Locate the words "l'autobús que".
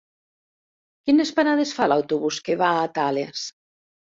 1.93-2.59